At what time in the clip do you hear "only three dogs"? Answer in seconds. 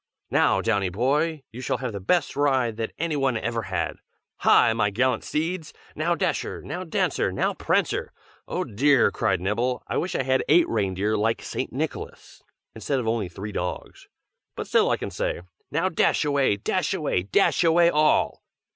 13.07-14.07